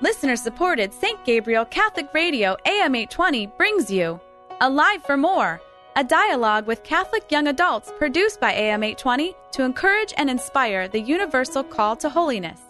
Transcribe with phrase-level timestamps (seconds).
[0.00, 1.24] Listener supported St.
[1.24, 4.20] Gabriel Catholic Radio AM 820 brings you
[4.60, 5.60] Alive for More,
[5.96, 11.00] a dialogue with Catholic young adults produced by AM 820 to encourage and inspire the
[11.00, 12.60] universal call to holiness.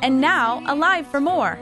[0.00, 1.58] And now, Alive for More.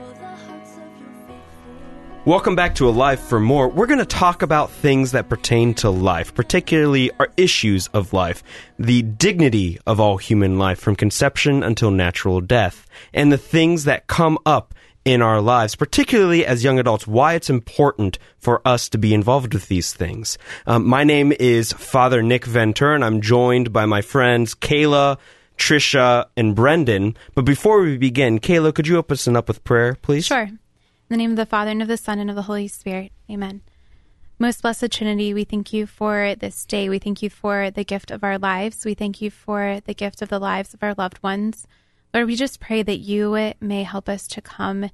[2.25, 3.67] Welcome back to Alive for More.
[3.67, 8.43] We're going to talk about things that pertain to life, particularly our issues of life,
[8.77, 14.05] the dignity of all human life from conception until natural death, and the things that
[14.05, 14.75] come up
[15.05, 19.53] in our lives, particularly as young adults, why it's important for us to be involved
[19.53, 20.37] with these things.
[20.65, 25.17] Um, my name is Father Nick Ventura, and I'm joined by my friends Kayla,
[25.57, 27.15] Trisha, and Brendan.
[27.35, 30.25] But before we begin, Kayla, could you open us up with prayer, please?
[30.25, 30.41] Sure.
[30.41, 30.59] In
[31.09, 33.11] the name of the Father, and of the Son, and of the Holy Spirit.
[33.29, 33.61] Amen.
[34.39, 36.89] Most blessed Trinity, we thank you for this day.
[36.89, 38.83] We thank you for the gift of our lives.
[38.83, 41.67] We thank you for the gift of the lives of our loved ones.
[42.15, 44.89] Lord, we just pray that you may help us to come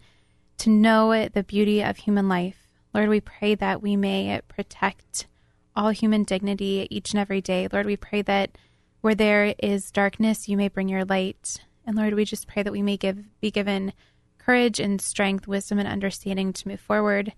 [0.57, 2.57] to know the beauty of human life.
[2.95, 5.27] Lord, we pray that we may protect
[5.75, 7.67] all human dignity each and every day.
[7.71, 8.57] Lord, we pray that
[9.01, 11.63] where there is darkness, you may bring your light.
[11.85, 13.93] And Lord, we just pray that we may give be given
[14.39, 17.33] courage and strength, wisdom and understanding to move forward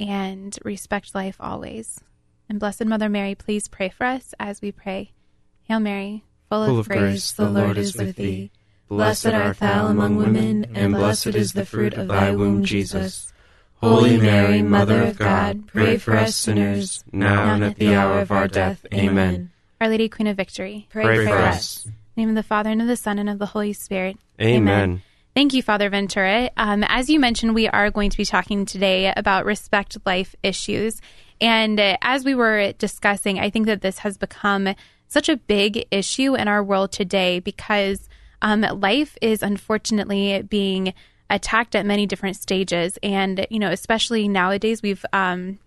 [0.00, 2.00] and respect life always.
[2.48, 5.12] And Blessed Mother Mary, please pray for us as we pray.
[5.64, 8.50] Hail Mary, full, Full of, grace, grace, the Lord is with thee.
[8.88, 13.32] Blessed art thou among women, and blessed is the fruit of thy womb, Jesus.
[13.76, 18.30] Holy Mary, Mother of God, pray for us sinners, now and at the hour of
[18.30, 18.86] our death.
[18.94, 19.50] Amen.
[19.80, 21.84] Our Lady, Queen of Victory, Pray for us.
[21.84, 24.18] In the name of the Father, and of the Son, and of the Holy Spirit.
[24.40, 25.02] Amen.
[25.34, 26.50] Thank you, Father Ventura.
[26.56, 31.02] Um, as you mentioned, we are going to be talking today about respect life issues.
[31.40, 34.74] And uh, as we were discussing, I think that this has become
[35.08, 38.08] such a big issue in our world today because
[38.42, 40.94] um, life is unfortunately being
[41.28, 42.98] attacked at many different stages.
[43.02, 45.58] And, you know, especially nowadays, we've, um,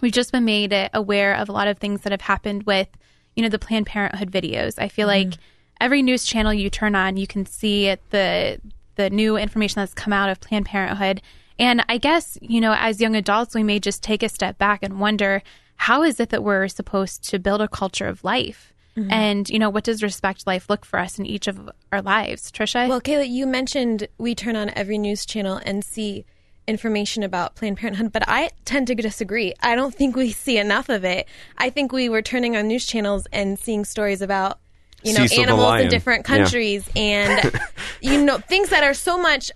[0.00, 2.88] we've just been made aware of a lot of things that have happened with,
[3.34, 4.74] you know, the Planned Parenthood videos.
[4.78, 5.34] I feel like
[5.80, 8.60] every news channel you turn on, you can see the
[8.94, 11.22] the new information that's come out of Planned Parenthood.
[11.58, 14.82] And I guess, you know, as young adults, we may just take a step back
[14.82, 15.42] and wonder
[15.76, 18.72] how is it that we're supposed to build a culture of life?
[18.96, 22.52] And, you know, what does respect life look for us in each of our lives?
[22.52, 22.88] Trisha?
[22.88, 26.26] Well, Kayla, you mentioned we turn on every news channel and see
[26.68, 29.54] information about Planned Parenthood, but I tend to disagree.
[29.60, 31.26] I don't think we see enough of it.
[31.58, 34.58] I think we were turning on news channels and seeing stories about
[35.02, 36.36] you know Cecil animals in different Yeah.
[36.36, 37.60] countries and
[38.00, 39.50] you know things that are so much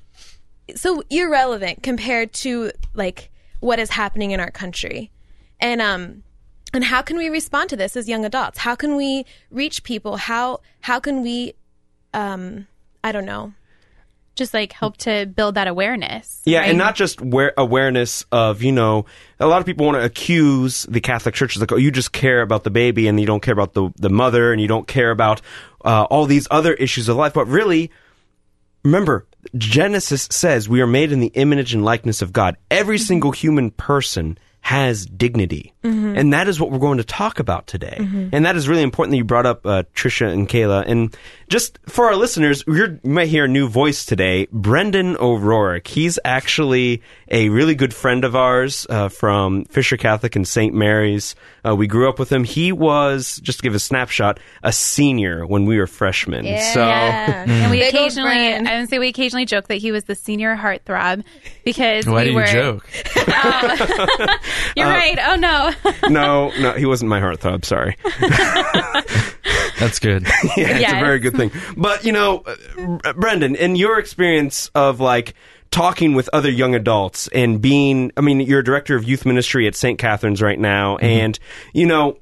[0.74, 3.30] so irrelevant compared to like
[3.60, 5.12] what is happening in our country.
[5.60, 6.22] And um
[6.72, 8.58] and how can we respond to this as young adults?
[8.58, 10.16] How can we reach people?
[10.16, 11.54] How how can we
[12.12, 12.66] um
[13.04, 13.52] I don't know.
[14.34, 16.42] just like help to build that awareness.
[16.44, 16.68] Yeah, right?
[16.68, 19.06] and not just where awareness of you know
[19.40, 22.42] a lot of people want to accuse the Catholic Church like oh you just care
[22.42, 25.10] about the baby and you don't care about the the mother and you don't care
[25.10, 25.40] about
[25.84, 27.90] uh, all these other issues of life, but really
[28.84, 32.56] remember Genesis says we are made in the image and likeness of God.
[32.70, 37.68] Every single human person has dignity, and that is what we're going to talk about
[37.68, 37.96] today.
[38.32, 40.82] And that is really important that you brought up uh, Trisha and Kayla.
[40.88, 41.16] And
[41.48, 45.86] just for our listeners, you're, you might hear a new voice today, Brendan O'Rourke.
[45.86, 47.00] He's actually
[47.30, 50.74] a really good friend of ours uh, from Fisher Catholic and St.
[50.74, 51.36] Mary's.
[51.64, 52.42] Uh, we grew up with him.
[52.42, 56.44] He was just to give a snapshot, a senior when we were freshmen.
[56.44, 56.84] So.
[56.84, 57.44] Yeah.
[57.46, 58.68] And we occasionally, friend.
[58.68, 61.22] I would say we occasionally joke that he was the senior heartthrob
[61.64, 62.46] because Why we do were.
[62.46, 62.90] you joke?
[64.76, 65.18] You're right.
[65.20, 65.72] Oh no.
[66.08, 67.64] no, no, he wasn't my heartthrob.
[67.64, 67.96] Sorry.
[69.78, 70.22] That's good.
[70.56, 71.50] yeah, it's a very good thing.
[71.76, 72.44] But you know,
[73.04, 75.34] uh, Brendan, in your experience of like
[75.70, 79.66] talking with other young adults and being, I mean, you're a director of youth ministry
[79.66, 79.98] at St.
[79.98, 81.38] Catherine's right now, and
[81.72, 82.18] you know.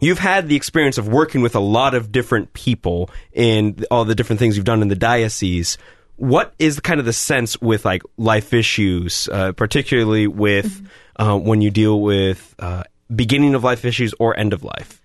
[0.00, 4.14] You've had the experience of working with a lot of different people in all the
[4.14, 5.76] different things you've done in the diocese.
[6.18, 10.82] What is kind of the sense with like life issues, uh, particularly with
[11.16, 12.82] uh, when you deal with uh,
[13.14, 15.00] beginning of life issues or end of life?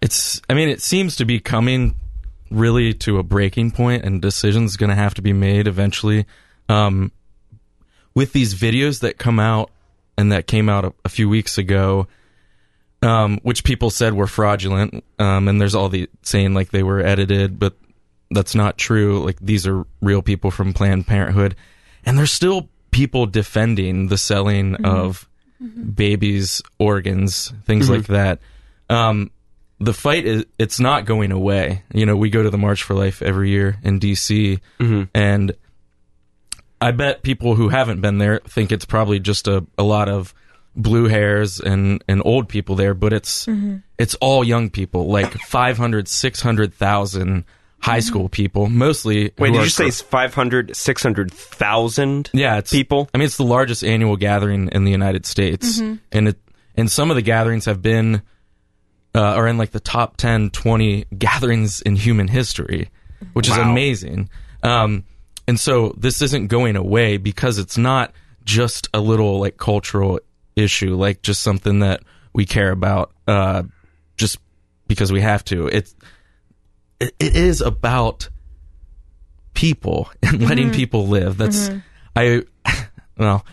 [0.00, 0.40] It's.
[0.48, 1.96] I mean, it seems to be coming
[2.50, 6.26] really to a breaking point, and decisions going to have to be made eventually.
[6.68, 7.10] Um,
[8.14, 9.70] with these videos that come out
[10.18, 12.06] and that came out a, a few weeks ago,
[13.02, 17.00] um, which people said were fraudulent, um, and there's all the saying like they were
[17.00, 17.74] edited, but
[18.30, 19.24] that's not true.
[19.24, 21.56] Like these are real people from Planned Parenthood,
[22.04, 24.84] and there's still people defending the selling mm-hmm.
[24.84, 25.28] of
[25.62, 25.90] mm-hmm.
[25.90, 27.94] babies' organs, things mm-hmm.
[27.94, 28.38] like that.
[28.88, 29.30] Um,
[29.78, 31.82] the fight is it's not going away.
[31.92, 34.60] You know, we go to the March for Life every year in DC,
[35.14, 35.52] and
[36.80, 40.34] I bet people who haven't been there think it's probably just a, a lot of
[40.76, 43.46] blue hairs and, and old people there, but it's
[43.98, 47.44] it's all young people, like 500, 600,000
[47.80, 49.32] high school people, mostly.
[49.38, 53.08] Wait, did you say cr- it's 500, 600,000 yeah, it's people?
[53.12, 56.38] I mean, it's the largest annual gathering in the United States, and it
[56.76, 58.22] and some of the gatherings have been
[59.14, 62.90] uh, are in like the top 10, 20 gatherings in human history,
[63.32, 64.30] which is amazing.
[64.62, 65.04] Um,
[65.48, 68.12] and so this isn't going away because it's not
[68.44, 70.20] just a little like cultural
[70.56, 72.02] issue, like just something that
[72.32, 73.64] we care about, uh,
[74.16, 74.38] just
[74.86, 75.66] because we have to.
[75.66, 75.94] It's
[77.00, 78.28] it, it is about
[79.54, 80.76] people and letting mm-hmm.
[80.76, 81.36] people live.
[81.36, 81.78] That's mm-hmm.
[82.16, 82.42] I
[83.16, 83.44] well.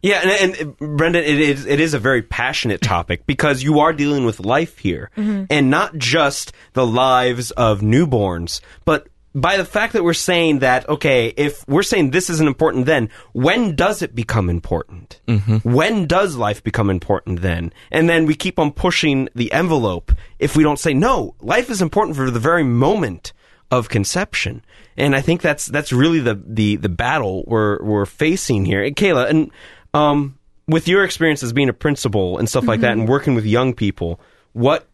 [0.00, 3.92] Yeah, and, and Brendan, it is it is a very passionate topic because you are
[3.92, 5.46] dealing with life here, mm-hmm.
[5.50, 9.08] and not just the lives of newborns, but
[9.40, 13.10] by the fact that we're saying that okay, if we're saying this isn't important, then
[13.32, 15.20] when does it become important?
[15.62, 17.72] When does life become important then?
[17.90, 21.82] And then we keep on pushing the envelope if we don't say no, life is
[21.82, 23.32] important for the very moment
[23.70, 24.64] of conception.
[24.96, 28.82] And I think that's that's really the the the battle we're we're facing here.
[28.82, 29.50] And Kayla, and
[29.94, 33.44] um, with your experience as being a principal and stuff like that, and working with
[33.44, 34.20] young people,
[34.52, 34.88] what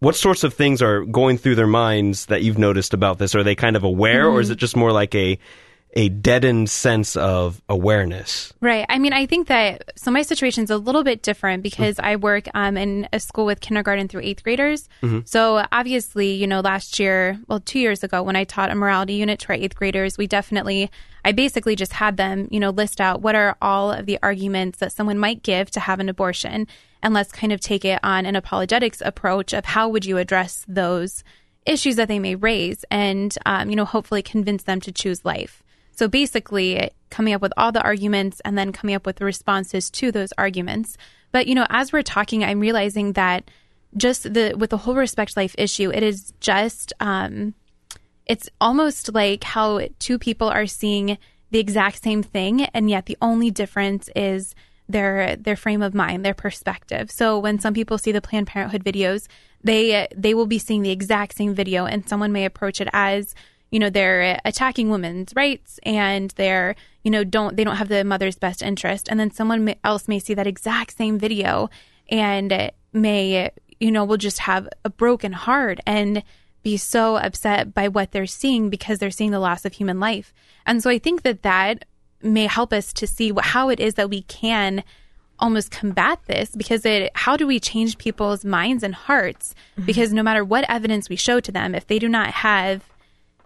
[0.00, 3.34] what sorts of things are going through their minds that you've noticed about this?
[3.34, 4.54] Are they kind of aware, or is mm-hmm.
[4.54, 5.38] it just more like a
[5.94, 8.52] a deadened sense of awareness?
[8.60, 8.84] Right.
[8.88, 12.46] I mean, I think that so my situation's a little bit different because I work
[12.54, 14.88] um, in a school with kindergarten through eighth graders.
[15.24, 19.14] So obviously, you know, last year, well, two years ago, when I taught a morality
[19.14, 20.90] unit to our eighth graders, we definitely,
[21.24, 24.78] I basically just had them, you know, list out what are all of the arguments
[24.80, 26.66] that someone might give to have an abortion,
[27.02, 30.64] and let's kind of take it on an apologetics approach of how would you address
[30.68, 31.24] those
[31.64, 35.62] issues that they may raise, and um, you know, hopefully convince them to choose life.
[35.98, 39.90] So basically, coming up with all the arguments and then coming up with the responses
[39.90, 40.96] to those arguments.
[41.32, 43.50] But you know, as we're talking, I'm realizing that
[43.96, 47.54] just the with the whole respect life issue, it is just um,
[48.26, 51.18] it's almost like how two people are seeing
[51.50, 54.54] the exact same thing, and yet the only difference is
[54.88, 57.10] their their frame of mind, their perspective.
[57.10, 59.26] So when some people see the Planned Parenthood videos,
[59.64, 63.34] they they will be seeing the exact same video, and someone may approach it as
[63.70, 68.04] you know they're attacking women's rights and they're you know don't they don't have the
[68.04, 69.08] mother's best interest.
[69.08, 71.70] And then someone else may see that exact same video
[72.08, 73.50] and may
[73.80, 76.22] you know will just have a broken heart and
[76.62, 80.32] be so upset by what they're seeing because they're seeing the loss of human life.
[80.66, 81.84] And so i think that that
[82.22, 84.82] may help us to see what, how it is that we can
[85.38, 89.54] almost combat this because it how do we change people's minds and hearts?
[89.76, 89.86] Mm-hmm.
[89.86, 92.82] Because no matter what evidence we show to them if they do not have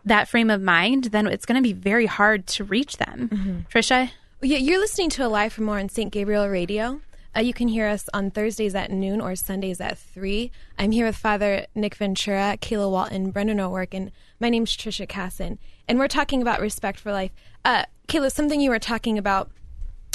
[0.04, 3.66] that frame of mind, then it's going to be very hard to reach them.
[3.72, 4.10] Trisha?
[4.40, 6.12] Yeah, you're listening to Alive for More on St.
[6.12, 7.00] Gabriel Radio.
[7.34, 10.50] Uh, you can hear us on Thursdays at noon or Sundays at 3.
[10.78, 15.58] I'm here with Father Nick Ventura, Kayla Walton, Brendan O'Rourke, and my name's Trisha Casson.
[15.88, 17.31] And we're talking about respect for life.
[17.64, 19.50] Uh, Kayla, something you were talking about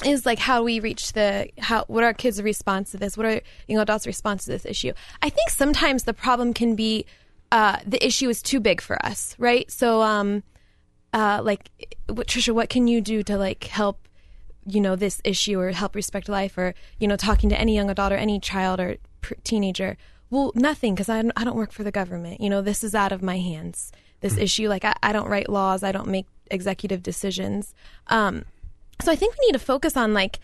[0.06, 3.18] is like how we reach the how what are kids' response to this?
[3.18, 4.94] What are young adults' response to this issue?
[5.22, 7.06] I think sometimes the problem can be
[7.52, 9.70] uh, the issue is too big for us, right?
[9.72, 10.44] So, um,
[11.14, 11.70] uh, like,
[12.08, 14.08] what, Trisha, what can you do to like help,
[14.66, 17.90] you know, this issue or help respect life or you know, talking to any young
[17.90, 19.98] adult or any child or pr- teenager?
[20.30, 22.42] Well, nothing because I don't, I don't work for the government.
[22.42, 23.92] You know, this is out of my hands.
[24.20, 25.84] This issue, like, I, I don't write laws.
[25.84, 27.74] I don't make executive decisions.
[28.08, 28.44] Um,
[29.02, 30.40] so I think we need to focus on like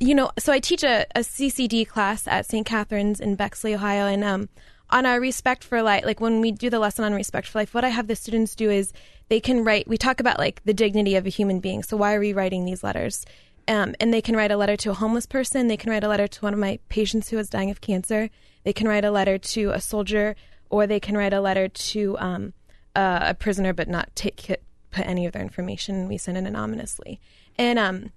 [0.00, 2.64] you know, so I teach a, a CCD class at St.
[2.64, 4.48] Catherine's in Bexley, Ohio, and um,
[4.90, 7.74] on our respect for life, like when we do the lesson on respect for life,
[7.74, 8.92] what I have the students do is
[9.28, 9.86] they can write.
[9.86, 11.82] We talk about like the dignity of a human being.
[11.82, 13.26] So why are we writing these letters?
[13.66, 15.68] Um, and they can write a letter to a homeless person.
[15.68, 18.30] They can write a letter to one of my patients who is dying of cancer.
[18.64, 20.36] They can write a letter to a soldier,
[20.70, 22.52] or they can write a letter to um,
[22.96, 24.58] a, a prisoner, but not take
[24.90, 26.08] put any of their information.
[26.08, 27.20] We send it anonymously.
[27.58, 28.10] And um,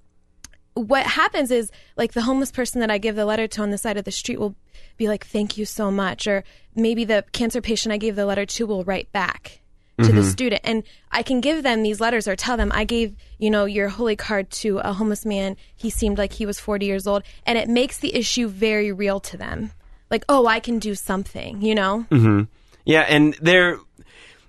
[0.73, 3.77] what happens is like the homeless person that I give the letter to on the
[3.77, 4.55] side of the street will
[4.97, 6.43] be like, "Thank you so much," or
[6.75, 9.59] maybe the cancer patient I gave the letter to will write back
[10.01, 13.15] to the student, and I can give them these letters or tell them I gave
[13.37, 15.57] you know your holy card to a homeless man.
[15.75, 19.19] He seemed like he was forty years old, and it makes the issue very real
[19.19, 19.71] to them.
[20.09, 22.05] Like, oh, I can do something, you know.
[22.11, 22.43] Mm-hmm.
[22.83, 23.77] Yeah, and there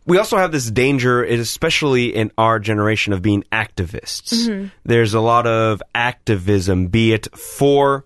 [0.05, 4.47] we also have this danger, especially in our generation, of being activists.
[4.85, 8.05] There's a lot of activism, be it for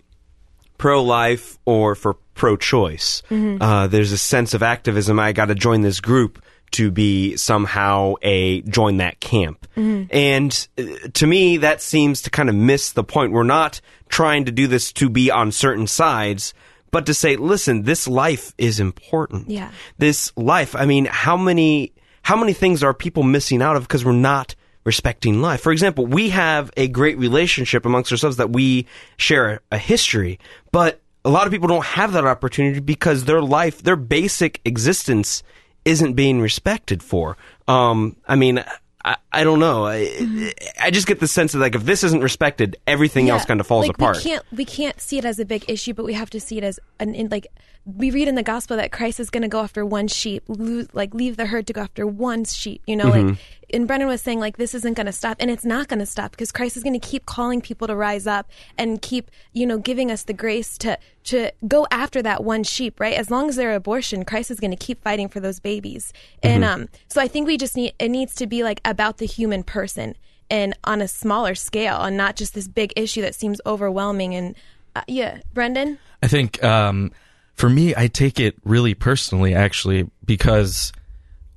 [0.78, 3.22] pro life or for pro choice.
[3.62, 5.18] Uh, there's a sense of activism.
[5.18, 9.66] I got to join this group to be somehow a join that camp.
[10.10, 10.82] And uh,
[11.14, 13.32] to me, that seems to kind of miss the point.
[13.32, 16.52] We're not trying to do this to be on certain sides,
[16.90, 19.50] but to say, listen, this life is important.
[19.50, 19.70] Yeah.
[19.98, 24.04] This life, I mean, how many, how many things are people missing out of because
[24.04, 25.60] we're not respecting life?
[25.60, 30.38] For example, we have a great relationship amongst ourselves that we share a, history,
[30.72, 35.42] but a lot of people don't have that opportunity because their life, their basic existence
[35.84, 37.36] isn't being respected for.
[37.68, 38.64] Um, I mean,
[39.06, 39.86] I, I don't know.
[39.86, 40.48] I, mm-hmm.
[40.82, 43.66] I just get the sense that like if this isn't respected, everything else kind of
[43.66, 44.16] falls like, apart.
[44.16, 46.58] We can't we can't see it as a big issue, but we have to see
[46.58, 47.46] it as an in, like
[47.86, 50.88] we read in the gospel that Christ is going to go after one sheep, lose,
[50.92, 52.82] like leave the herd to go after one sheep.
[52.86, 53.28] You know, Mm-hmm.
[53.28, 53.38] like
[53.72, 56.06] and Brendan was saying like this isn't going to stop, and it's not going to
[56.06, 59.66] stop because Christ is going to keep calling people to rise up and keep you
[59.66, 62.98] know giving us the grace to to go after that one sheep.
[63.00, 66.12] Right, as long as they're abortion, Christ is going to keep fighting for those babies.
[66.42, 66.82] And Mm-hmm.
[66.82, 69.62] um, so I think we just need it needs to be like about the human
[69.62, 70.16] person
[70.50, 74.54] and on a smaller scale and not just this big issue that seems overwhelming and
[74.94, 77.10] uh, yeah brendan I think um,
[77.56, 80.92] for me, I take it really personally, actually, because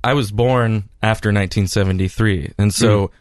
[0.04, 3.14] I was born after 1973, and so, hmm.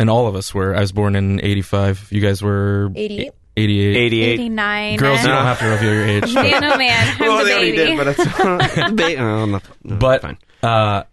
[0.00, 0.74] and all of us were.
[0.74, 2.08] I was born in '85.
[2.10, 3.96] You guys were 88 88.
[3.96, 4.32] 88.
[4.32, 4.96] 89.
[4.98, 6.34] Girls, you don't have to reveal your age.
[6.34, 7.96] but- Man, oh man, I'm Well, the they already baby.
[7.96, 10.38] did, but it's they, oh, no, no, but fine.
[10.62, 11.04] uh,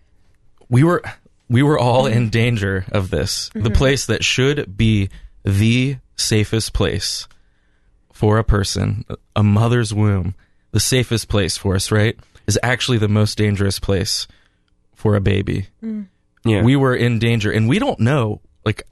[0.69, 1.01] we were
[1.50, 2.29] we were all in mm-hmm.
[2.29, 3.50] danger of this.
[3.53, 3.73] The mm-hmm.
[3.73, 5.09] place that should be
[5.43, 7.27] the safest place
[8.12, 10.35] for a person, a mother's womb,
[10.73, 14.27] the safest place for us, right, is actually the most dangerous place
[14.93, 15.67] for a baby.
[16.43, 16.63] Yeah.
[16.63, 18.41] We were in danger, and we don't know.
[18.65, 18.83] Like,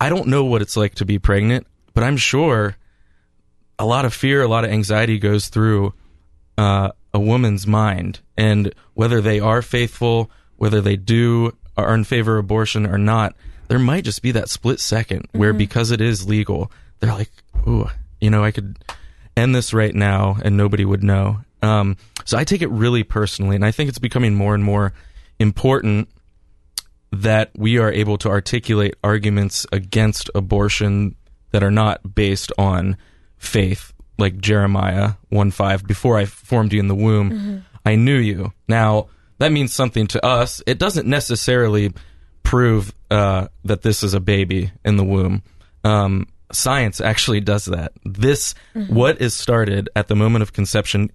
[0.00, 2.76] I don't know what it's like to be pregnant, but I'm sure
[3.78, 5.92] a lot of fear, a lot of anxiety goes through
[6.56, 12.38] uh, a woman's mind, and whether they are faithful, whether they do are in favor
[12.38, 13.34] of abortion or not,
[13.66, 17.32] there might just be that split second where because it is legal, they're like,
[17.66, 17.90] "Ooh,
[18.20, 18.78] you know, I could
[19.36, 23.56] end this right now, and nobody would know." Um, so I take it really personally,
[23.56, 24.92] and I think it's becoming more and more
[25.38, 26.08] important
[27.12, 31.14] that we are able to articulate arguments against abortion
[31.52, 32.96] that are not based on
[33.38, 35.86] faith, like Jeremiah 1 5.
[35.86, 38.52] Before I formed you in the womb, I knew you.
[38.68, 40.62] Now, that means something to us.
[40.66, 41.92] It doesn't necessarily
[42.42, 45.42] prove uh, that this is a baby in the womb.
[45.84, 47.92] Um, science actually does that.
[48.04, 48.54] This,
[48.88, 51.10] what is started at the moment of conception,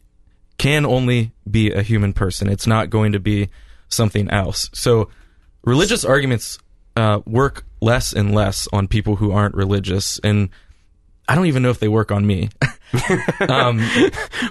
[0.57, 2.49] can only be a human person.
[2.49, 3.49] It's not going to be
[3.87, 4.69] something else.
[4.73, 5.09] So,
[5.63, 6.59] religious arguments
[6.95, 10.49] uh, work less and less on people who aren't religious, and
[11.27, 12.49] I don't even know if they work on me.
[13.47, 13.77] um,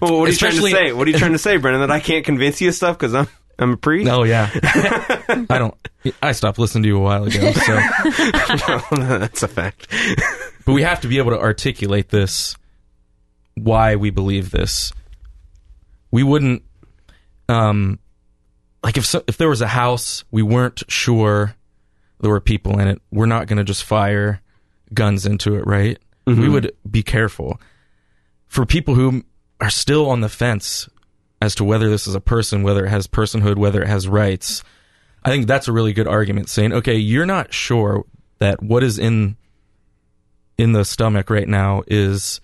[0.00, 0.92] Well, what are you trying to especially- say?
[0.92, 1.82] What are you trying to say, Brendan?
[1.82, 4.10] That I can't convince you of stuff because I'm I'm a priest.
[4.10, 4.50] oh yeah,
[5.50, 5.74] I don't.
[6.22, 7.52] I stopped listening to you a while ago.
[7.52, 7.74] So,
[8.96, 9.88] that's a fact.
[10.64, 12.56] but we have to be able to articulate this,
[13.56, 14.92] why we believe this.
[16.10, 16.62] We wouldn't,
[17.48, 17.98] um,
[18.82, 21.54] like if so, if there was a house we weren't sure
[22.20, 24.40] there were people in it, we're not going to just fire
[24.94, 25.98] guns into it, right?
[26.26, 27.58] We would be careful.
[28.48, 29.24] For people who
[29.62, 30.86] are still on the fence
[31.40, 34.62] as to whether this is a person, whether it has personhood, whether it has rights,
[35.24, 38.04] I think that's a really good argument saying, okay, you're not sure
[38.38, 39.36] that what is in
[40.56, 42.40] in the stomach right now is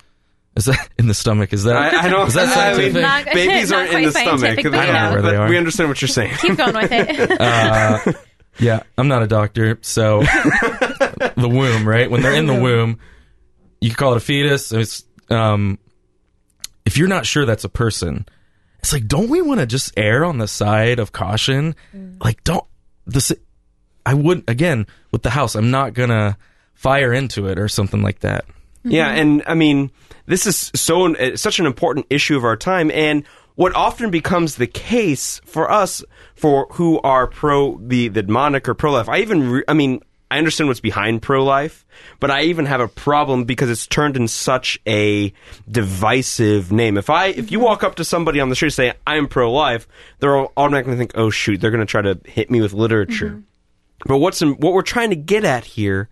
[0.56, 1.52] is that in the stomach?
[1.52, 2.28] Is that I, I don't.
[2.28, 2.92] is that I mean.
[2.92, 4.60] Not- babies aren't in the stomach.
[4.62, 5.48] but I don't know where they are.
[5.48, 6.34] We understand what you're saying.
[6.40, 7.40] Keep going with it.
[7.40, 8.12] Uh,
[8.58, 12.08] yeah, I'm not a doctor, so the womb, right?
[12.08, 13.00] When they're in the womb,
[13.80, 14.70] you can call it a fetus.
[14.72, 15.78] It's um,
[16.86, 18.26] if you're not sure that's a person,
[18.84, 21.74] it's like, don't we want to just err on the side of caution?
[22.22, 22.64] Like, don't
[23.06, 23.32] this.
[24.04, 25.54] I wouldn't again with the house.
[25.54, 26.36] I'm not gonna
[26.74, 28.44] fire into it or something like that.
[28.82, 29.90] Yeah, and I mean,
[30.26, 33.24] this is so uh, such an important issue of our time, and
[33.54, 38.92] what often becomes the case for us, for who are pro the the moniker pro
[38.92, 39.08] life.
[39.08, 41.84] I even, re- I mean, I understand what's behind pro life,
[42.18, 45.32] but I even have a problem because it's turned in such a
[45.70, 46.96] divisive name.
[46.96, 47.66] If I if you mm-hmm.
[47.66, 49.86] walk up to somebody on the street and say I'm pro life,
[50.18, 53.30] they're all automatically think, oh shoot, they're going to try to hit me with literature.
[53.30, 53.40] Mm-hmm.
[54.06, 56.08] But what's in, what we're trying to get at here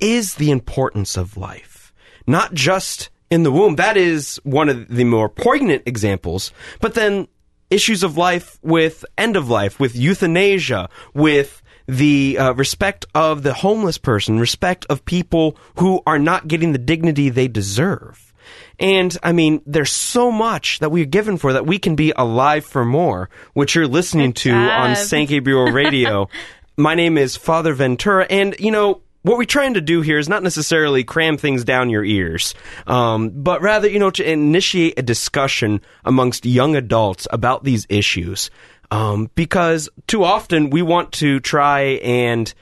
[0.00, 1.92] is the importance of life,
[2.26, 3.76] not just in the womb.
[3.76, 6.52] That is one of the more poignant examples.
[6.80, 7.28] But then
[7.70, 13.54] issues of life with end of life, with euthanasia, with the uh, respect of the
[13.54, 18.32] homeless person, respect of people who are not getting the dignity they deserve.
[18.78, 22.64] And I mean, there's so much that we're given for that we can be alive
[22.64, 24.96] for more, which you're listening to on.
[24.96, 25.28] St.
[25.28, 26.28] Gabriel Radio.
[26.76, 30.28] My name is Father Ventura, and you know, what we're trying to do here is
[30.28, 32.54] not necessarily cram things down your ears,
[32.86, 38.50] um, but rather, you know, to initiate a discussion amongst young adults about these issues.
[38.90, 42.52] Um, because too often we want to try and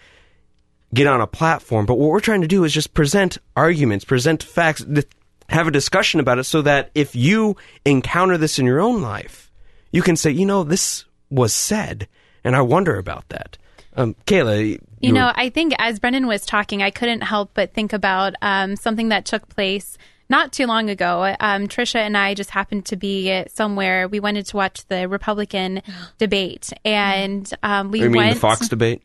[0.94, 4.42] get on a platform, but what we're trying to do is just present arguments, present
[4.42, 5.06] facts, th-
[5.48, 9.50] have a discussion about it so that if you encounter this in your own life,
[9.92, 12.08] you can say, you know, this was said,
[12.42, 13.58] and I wonder about that.
[13.96, 17.92] Um, Kayla, You know, I think as Brendan was talking, I couldn't help but think
[17.92, 21.34] about um, something that took place not too long ago.
[21.40, 24.08] Um, Trisha and I just happened to be somewhere.
[24.08, 25.82] We wanted to watch the Republican
[26.18, 28.34] debate, and um, we you mean went.
[28.34, 29.02] the Fox debate?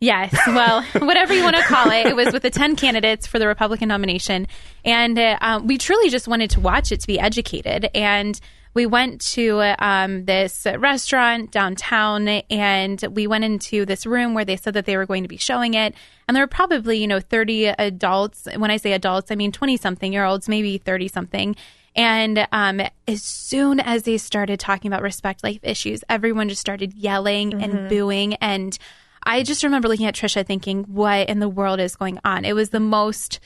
[0.00, 2.06] Yes, well, whatever you want to call it.
[2.06, 4.46] It was with the 10 candidates for the Republican nomination.
[4.84, 7.90] And uh, um, we truly just wanted to watch it to be educated.
[7.94, 8.38] And
[8.78, 14.54] we went to um, this restaurant downtown and we went into this room where they
[14.54, 15.96] said that they were going to be showing it.
[16.28, 18.46] And there were probably, you know, 30 adults.
[18.56, 21.56] When I say adults, I mean 20 something year olds, maybe 30 something.
[21.96, 26.94] And um, as soon as they started talking about respect life issues, everyone just started
[26.94, 28.34] yelling and booing.
[28.34, 28.78] And
[29.24, 32.44] I just remember looking at Trisha thinking, what in the world is going on?
[32.44, 33.40] It was the most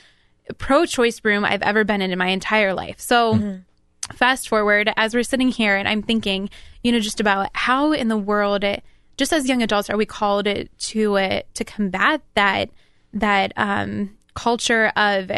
[0.59, 2.99] pro choice room I've ever been in in my entire life.
[2.99, 3.33] So,
[4.07, 6.49] fast forward, as we're sitting here, and I'm thinking,
[6.83, 8.63] you know, just about how in the world,
[9.17, 12.69] just as young adults, are we called to uh, to combat that
[13.13, 15.31] that um, culture of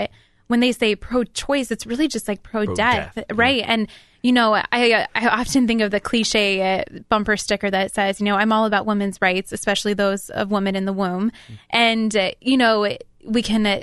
[0.48, 3.64] when they say pro choice, it's really just like pro death, Pro-death, right?
[3.66, 3.88] And
[4.22, 8.26] you know, I I often think of the cliche uh, bumper sticker that says, you
[8.26, 11.32] know, I'm all about women's rights, especially those of women in the womb,
[11.70, 13.82] and uh, you know, we can uh,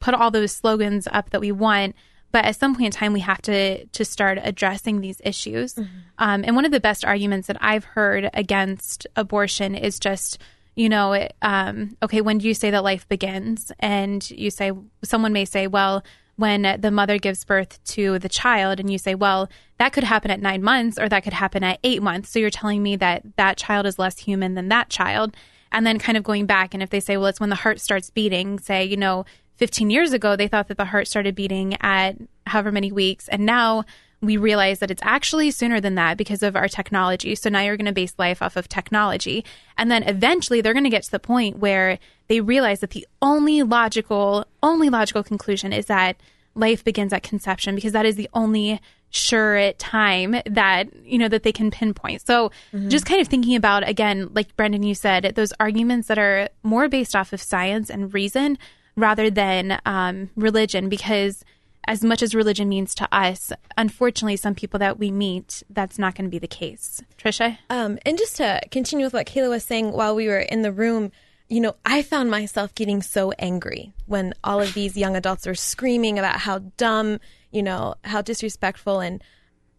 [0.00, 1.94] put all those slogans up that we want.
[2.36, 5.74] But at some point in time, we have to to start addressing these issues.
[6.18, 10.36] Um, and one of the best arguments that I've heard against abortion is just,
[10.74, 13.72] you know, it, um, okay, when do you say that life begins?
[13.80, 16.04] And you say someone may say, well,
[16.36, 20.30] when the mother gives birth to the child, and you say, well, that could happen
[20.30, 22.28] at nine months, or that could happen at eight months.
[22.28, 25.34] So you're telling me that that child is less human than that child
[25.72, 27.80] and then kind of going back and if they say well it's when the heart
[27.80, 29.24] starts beating say you know
[29.56, 32.16] 15 years ago they thought that the heart started beating at
[32.46, 33.28] however many weeks.
[33.28, 33.84] And now
[34.20, 37.34] we realize that it's actually sooner than that because of our technology.
[37.34, 39.44] So now you're going to base life off of technology.
[39.76, 43.06] And then eventually they're going to get to the point where they realize that the
[43.20, 46.16] only logical only logical conclusion is that
[46.54, 51.42] life begins at conception because that is the only sure time that you know that
[51.42, 52.26] they can pinpoint.
[52.26, 52.88] So mm-hmm.
[52.88, 56.88] just kind of thinking about again like brendan you said those arguments that are more
[56.88, 58.58] based off of science and reason
[58.96, 61.44] rather than um, religion because
[61.88, 66.14] as much as religion means to us unfortunately some people that we meet that's not
[66.14, 67.02] going to be the case.
[67.18, 70.62] Trisha Um, and just to continue with what Kayla was saying while we were in
[70.62, 71.12] the room,
[71.48, 75.54] you know, I found myself getting so angry when all of these young adults were
[75.54, 77.20] screaming about how dumb,
[77.52, 79.22] you know, how disrespectful and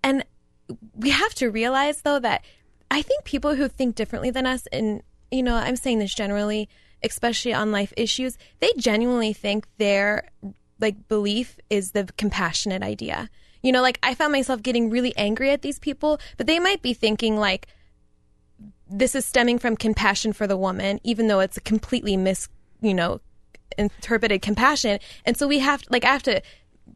[0.03, 0.23] and
[0.95, 2.43] we have to realize though that
[2.89, 6.69] I think people who think differently than us and you know, I'm saying this generally,
[7.03, 10.29] especially on life issues, they genuinely think their
[10.79, 13.29] like belief is the compassionate idea.
[13.63, 16.81] You know, like I found myself getting really angry at these people, but they might
[16.81, 17.67] be thinking like
[18.89, 22.47] this is stemming from compassion for the woman, even though it's a completely mis,
[22.81, 23.19] you know,
[23.77, 24.99] interpreted compassion.
[25.25, 26.41] And so we have, like, I have to,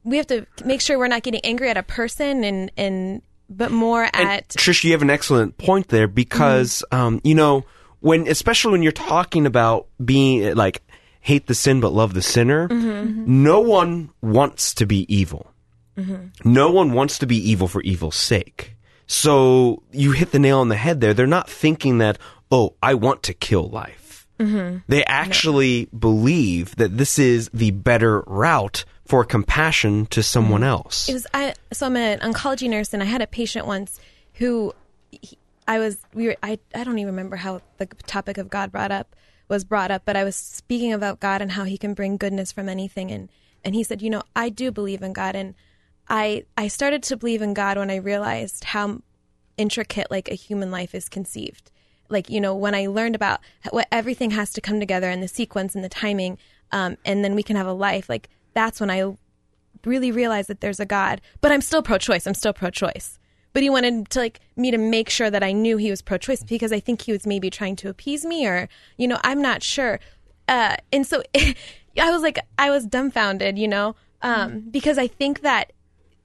[0.04, 3.72] we have to make sure we're not getting angry at a person and and but
[3.72, 7.66] more And at Trish, you have an excellent point there because, um, you know,
[8.02, 10.84] when especially when you're talking about being like
[11.22, 13.44] hate the sin but love the sinner, mm-hmm, mm-hmm.
[13.44, 15.52] no one wants to be evil.
[15.98, 16.52] Mm-hmm.
[16.52, 18.76] No one wants to be evil for evil's sake.
[19.08, 21.14] So you hit the nail on the head there.
[21.14, 22.18] They're not thinking that,
[22.50, 24.02] oh, I want to kill life.
[24.88, 31.08] They actually believe that this is the better route for compassion to someone else.
[31.10, 31.54] It was I.
[31.72, 34.00] So I'm an oncology nurse, and I had a patient once
[34.36, 34.74] who
[35.12, 35.38] he,
[35.72, 36.00] I was.
[36.14, 36.36] We were.
[36.44, 36.60] I.
[36.76, 39.16] I don't even remember how the topic of God brought up
[39.48, 42.52] was brought up, but I was speaking about God and how He can bring goodness
[42.52, 43.30] from anything, and
[43.64, 45.56] and he said, you know, I do believe in God, and
[46.10, 49.02] I I started to believe in God when I realized how
[49.56, 51.72] intricate like a human life is conceived.
[52.10, 55.30] Like you know, when I learned about what everything has to come together and the
[55.30, 56.38] sequence and the timing,
[56.74, 58.10] um, and then we can have a life.
[58.10, 59.16] Like that's when I
[59.86, 61.22] really realized that there's a God.
[61.40, 62.28] But I'm still pro-choice.
[62.28, 63.20] I'm still pro-choice.
[63.54, 66.44] But he wanted to like me to make sure that I knew he was pro-choice
[66.44, 69.62] because I think he was maybe trying to appease me, or you know, I'm not
[69.62, 70.00] sure.
[70.48, 75.42] Uh, and so I was like, I was dumbfounded, you know, um, because I think
[75.42, 75.74] that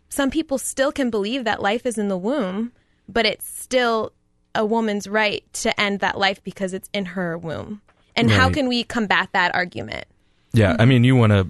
[0.09, 2.73] some people still can believe that life is in the womb,
[3.09, 4.13] but it's still
[4.55, 7.83] a woman's right to end that life because it's in her womb.
[8.17, 10.07] And how can we combat that argument?
[10.53, 11.49] Yeah, I mean, you want to.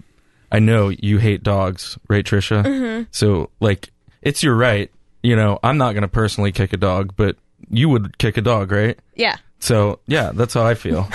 [0.51, 2.65] I know you hate dogs, right, Trisha?
[2.65, 3.05] Mm-hmm.
[3.13, 4.91] So, like, it's your right.
[5.27, 7.35] You know, I'm not going to personally kick a dog, but
[7.69, 8.97] you would kick a dog, right?
[9.17, 9.39] Yeah.
[9.59, 11.03] So, yeah, that's how I feel.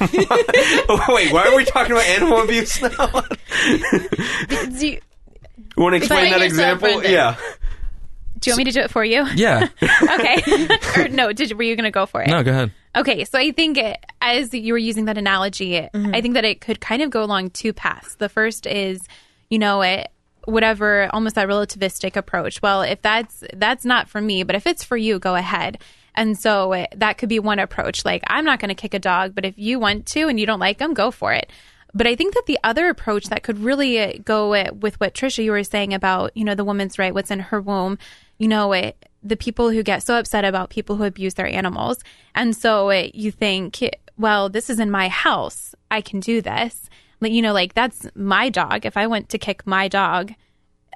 [0.00, 2.88] Wait, why are we talking about animal abuse now?
[4.48, 5.02] Do you, You
[5.76, 6.88] want to explain Explain that example?
[6.88, 7.12] Brendan.
[7.12, 7.36] Yeah.
[8.38, 9.26] Do you want me to do it for you?
[9.34, 9.68] yeah.
[9.82, 10.68] okay.
[10.96, 12.28] or no, did were you going to go for it?
[12.28, 12.72] No, go ahead.
[12.96, 16.14] Okay, so I think it, as you were using that analogy, mm-hmm.
[16.14, 18.14] I think that it could kind of go along two paths.
[18.14, 19.06] The first is,
[19.50, 20.08] you know, it,
[20.46, 22.62] whatever, almost that relativistic approach.
[22.62, 25.78] Well, if that's that's not for me, but if it's for you, go ahead.
[26.14, 28.04] And so it, that could be one approach.
[28.04, 30.46] Like, I'm not going to kick a dog, but if you want to and you
[30.46, 31.50] don't like them, go for it.
[31.92, 35.14] But I think that the other approach that could really uh, go uh, with what
[35.14, 37.98] Trisha you were saying about, you know, the woman's right, what's in her womb,
[38.38, 42.02] you know, it, the people who get so upset about people who abuse their animals.
[42.34, 43.80] And so uh, you think,
[44.18, 45.74] well, this is in my house.
[45.90, 46.88] I can do this.
[47.24, 48.86] You know, like that's my dog.
[48.86, 50.32] If I want to kick my dog,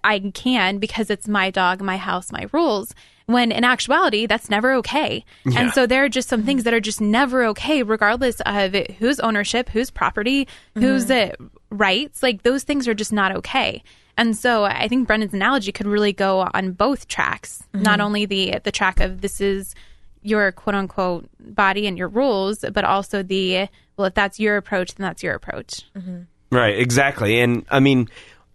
[0.04, 2.94] I can because it's my dog, my house, my rules.
[3.26, 5.22] When in actuality, that's never okay.
[5.54, 9.20] And so there are just some things that are just never okay, regardless of whose
[9.20, 11.32] ownership, whose property, whose uh,
[11.70, 12.22] rights.
[12.22, 13.82] Like those things are just not okay.
[14.16, 18.60] And so I think Brendan's analogy could really go on both tracks, not only the
[18.64, 19.74] the track of this is
[20.22, 24.94] your quote unquote body and your rules, but also the well, if that's your approach,
[24.94, 25.82] then that's your approach.
[25.96, 26.20] Mm-hmm.
[26.50, 27.40] Right, exactly.
[27.40, 28.08] And I mean,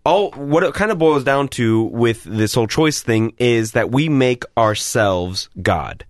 [0.06, 3.92] all what it kind of boils down to with this whole choice thing is that
[3.92, 6.06] we make ourselves God.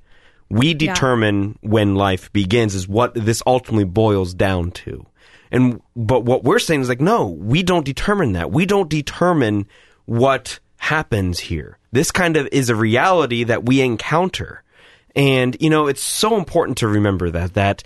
[0.50, 5.06] We determine when life begins is what this ultimately boils down to.
[5.52, 8.52] And but what we're saying is like no, we don't determine that.
[8.52, 9.68] We don't determine
[10.06, 11.80] what happens here.
[11.92, 14.64] This kind of is a reality that we encounter.
[15.16, 17.84] And you know, it's so important to remember that that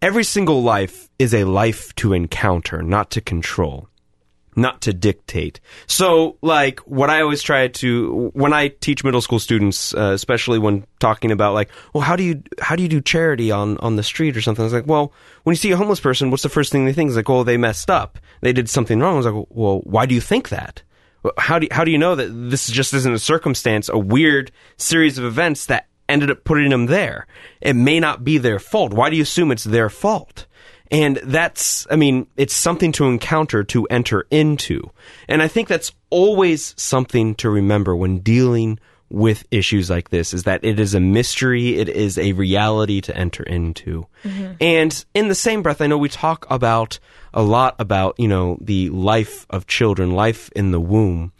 [0.00, 3.88] every single life is a life to encounter, not to control,
[4.56, 5.60] not to dictate.
[5.86, 10.58] So, like, what I always try to, when I teach middle school students, uh, especially
[10.58, 13.96] when talking about like, well, how do you, how do you do charity on, on
[13.96, 14.62] the street or something?
[14.62, 15.12] I was like, well,
[15.44, 17.08] when you see a homeless person, what's the first thing they think?
[17.08, 18.18] It's like, oh, they messed up.
[18.40, 19.14] They did something wrong.
[19.14, 20.82] I was like, well, why do you think that?
[21.36, 24.52] How do you, how do you know that this just isn't a circumstance, a weird
[24.76, 27.26] series of events that ended up putting them there?
[27.60, 28.92] It may not be their fault.
[28.92, 30.46] Why do you assume it's their fault?
[30.90, 34.90] And that's, I mean, it's something to encounter, to enter into.
[35.28, 38.78] And I think that's always something to remember when dealing
[39.10, 43.16] with issues like this is that it is a mystery, it is a reality to
[43.16, 44.06] enter into.
[44.22, 44.52] Mm-hmm.
[44.60, 46.98] And in the same breath, I know we talk about
[47.32, 51.32] a lot about, you know, the life of children, life in the womb.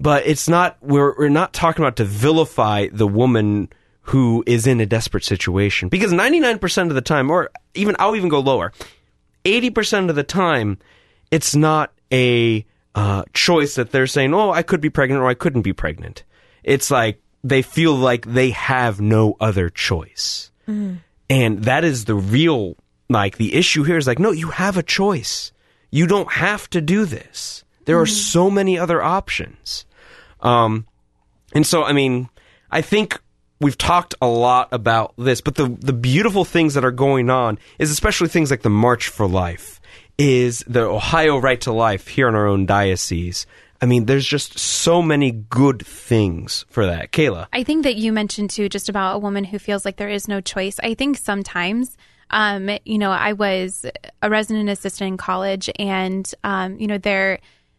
[0.00, 3.68] But it's not, we're, we're not talking about to vilify the woman
[4.08, 5.90] who is in a desperate situation.
[5.90, 8.72] Because 99% of the time, or even, I'll even go lower,
[9.44, 10.78] 80% of the time,
[11.30, 15.34] it's not a uh, choice that they're saying, oh, I could be pregnant or I
[15.34, 16.24] couldn't be pregnant.
[16.64, 20.50] It's like they feel like they have no other choice.
[21.28, 22.76] And that is the real,
[23.10, 25.52] like, the issue here is like, no, you have a choice.
[25.90, 27.62] You don't have to do this.
[27.84, 29.84] There are so many other options.
[30.40, 30.86] Um,
[31.52, 32.30] and so, I mean,
[32.70, 33.20] I think
[33.60, 37.58] we've talked a lot about this, but the the beautiful things that are going on
[37.78, 39.80] is especially things like the March for Life,
[40.16, 43.46] is the Ohio Right to Life here in our own diocese.
[43.80, 47.12] I mean, there's just so many good things for that.
[47.12, 47.46] Kayla.
[47.52, 50.26] I think that you mentioned too just about a woman who feels like there is
[50.26, 50.80] no choice.
[50.82, 51.96] I think sometimes,
[52.30, 53.86] um, you know, I was
[54.20, 57.38] a resident assistant in college, and um, you know, there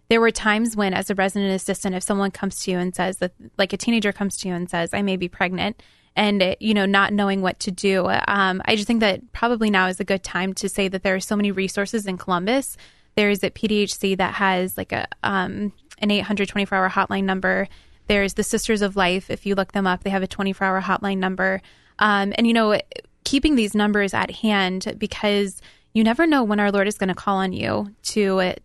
[0.09, 3.17] there were times when, as a resident assistant, if someone comes to you and says
[3.17, 5.81] that, like a teenager comes to you and says, "I may be pregnant,"
[6.15, 9.87] and you know, not knowing what to do, um, I just think that probably now
[9.87, 12.75] is a good time to say that there are so many resources in Columbus.
[13.15, 17.67] There is at PDHC that has like a um, an 824 hour hotline number.
[18.07, 19.29] There's the Sisters of Life.
[19.29, 21.61] If you look them up, they have a 24 hour hotline number.
[21.99, 22.79] Um, and, you know,
[23.23, 25.61] keeping these numbers at hand because
[25.93, 28.55] you never know when our Lord is going to call on you to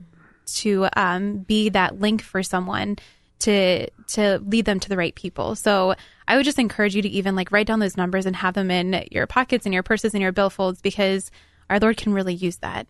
[0.47, 2.97] to um, be that link for someone
[3.41, 5.55] to to lead them to the right people.
[5.55, 5.95] So
[6.27, 8.71] I would just encourage you to even like write down those numbers and have them
[8.71, 11.31] in your pockets and your purses and your billfolds because
[11.69, 12.87] our Lord can really use that.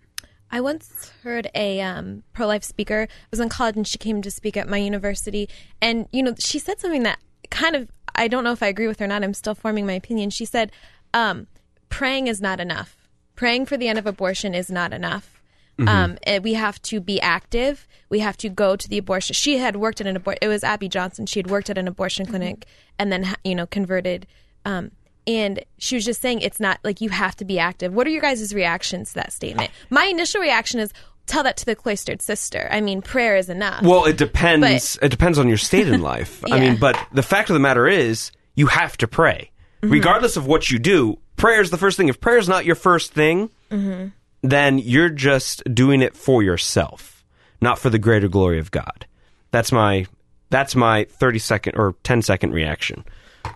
[0.50, 3.08] I once heard a um, pro life speaker.
[3.10, 5.48] I was in college and she came to speak at my university.
[5.80, 7.18] And, you know, she said something that
[7.50, 9.24] kind of, I don't know if I agree with her or not.
[9.24, 10.30] I'm still forming my opinion.
[10.30, 10.70] She said,
[11.12, 11.48] um,
[11.88, 13.08] praying is not enough.
[13.34, 15.33] Praying for the end of abortion is not enough.
[15.78, 17.88] Um, and we have to be active.
[18.08, 19.34] We have to go to the abortion.
[19.34, 20.38] She had worked at an abortion.
[20.42, 21.26] It was Abby Johnson.
[21.26, 22.66] She had worked at an abortion clinic
[22.98, 24.26] and then you know converted.
[24.64, 24.92] Um,
[25.26, 27.92] and she was just saying it's not like you have to be active.
[27.92, 29.70] What are your guys' reactions to that statement?
[29.90, 30.92] My initial reaction is
[31.26, 32.68] tell that to the cloistered sister.
[32.70, 33.82] I mean, prayer is enough.
[33.82, 34.98] Well, it depends.
[35.02, 36.44] it depends on your state in life.
[36.52, 39.50] I mean, but the fact of the matter is, you have to pray,
[39.82, 39.92] Mm-hmm.
[39.92, 41.18] regardless of what you do.
[41.36, 42.08] Prayer is the first thing.
[42.08, 44.08] If prayer is not your first thing, Mm-hmm.
[44.44, 47.24] Then you're just doing it for yourself,
[47.62, 49.06] not for the greater glory of God.
[49.50, 50.06] That's my
[50.50, 53.04] that's my thirty second or 10 second reaction.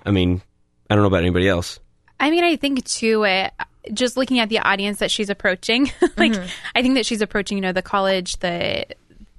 [0.04, 0.40] I mean,
[0.88, 1.78] I don't know about anybody else.
[2.18, 3.50] I mean, I think too, uh,
[3.92, 6.34] just looking at the audience that she's approaching, like
[6.74, 8.86] I think that she's approaching, you know, the college, the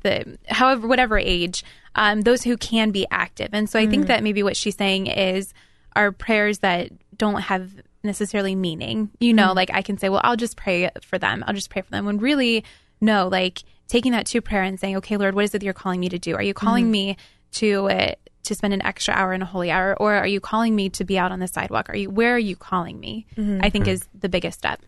[0.02, 1.64] the however whatever age,
[1.96, 5.08] um, those who can be active, and so I think that maybe what she's saying
[5.08, 5.54] is
[5.96, 7.72] are prayers that don't have
[8.04, 9.10] necessarily meaning.
[9.20, 9.58] You know, mm-hmm.
[9.58, 11.44] like I can say, well, I'll just pray for them.
[11.48, 12.06] I'll just pray for them.
[12.06, 12.64] When really,
[13.02, 15.74] no, like taking that to prayer and saying, okay, Lord, what is it that you're
[15.74, 16.36] calling me to do?
[16.36, 16.92] Are you calling mm-hmm.
[16.92, 17.18] me
[17.54, 20.76] to uh, to spend an extra hour in a holy hour, or are you calling
[20.76, 21.90] me to be out on the sidewalk?
[21.90, 23.26] Are you where are you calling me?
[23.36, 23.60] Mm-hmm.
[23.64, 23.92] I think hmm.
[23.92, 24.82] is the biggest step.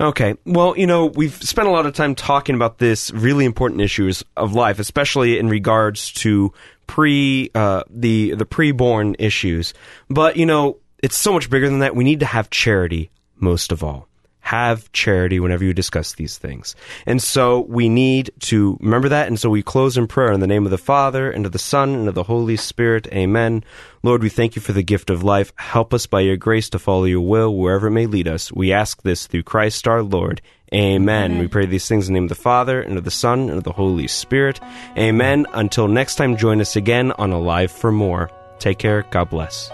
[0.00, 0.34] Okay.
[0.44, 4.24] Well, you know, we've spent a lot of time talking about this really important issues
[4.36, 6.52] of life, especially in regards to
[6.86, 9.74] pre uh, the the preborn issues.
[10.08, 11.94] But you know, it's so much bigger than that.
[11.94, 14.08] We need to have charity most of all.
[14.40, 16.74] Have charity whenever you discuss these things.
[17.04, 19.28] And so we need to remember that.
[19.28, 21.58] And so we close in prayer in the name of the Father, and of the
[21.58, 23.06] Son, and of the Holy Spirit.
[23.12, 23.64] Amen.
[24.02, 25.52] Lord, we thank you for the gift of life.
[25.56, 28.50] Help us by your grace to follow your will wherever it may lead us.
[28.50, 30.40] We ask this through Christ our Lord.
[30.72, 31.38] Amen.
[31.38, 33.58] We pray these things in the name of the Father, and of the Son, and
[33.58, 34.58] of the Holy Spirit.
[34.96, 35.44] Amen.
[35.52, 38.30] Until next time, join us again on Alive for More.
[38.58, 39.02] Take care.
[39.10, 39.70] God bless.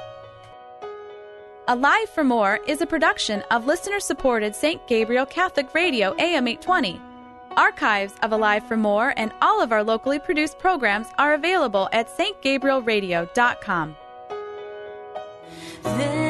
[1.71, 4.85] Alive for More is a production of listener supported St.
[4.89, 7.01] Gabriel Catholic Radio AM 820.
[7.57, 12.09] Archives of Alive for More and all of our locally produced programs are available at
[12.09, 13.97] stgabrielradio.com.
[15.85, 16.30] There